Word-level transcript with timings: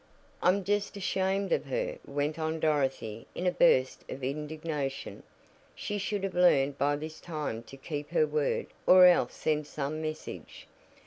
"I'm 0.41 0.63
just 0.63 0.97
ashamed 0.97 1.51
of 1.51 1.65
her," 1.65 1.99
went 2.07 2.39
on 2.39 2.59
Dorothy 2.59 3.27
in 3.35 3.45
a 3.45 3.51
burst 3.51 4.03
of 4.09 4.23
indignation. 4.23 5.21
"She 5.75 5.99
should 5.99 6.23
have 6.23 6.33
learned 6.33 6.79
by 6.79 6.95
this 6.95 7.21
time 7.21 7.61
to 7.61 7.77
keep 7.77 8.09
her 8.09 8.25
word, 8.25 8.65
or 8.87 9.05
else 9.05 9.35
send 9.35 9.67
some 9.67 10.01
message." 10.01 10.67